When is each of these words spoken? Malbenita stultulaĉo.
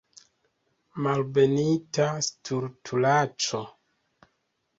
Malbenita 1.07 2.07
stultulaĉo. 2.29 3.63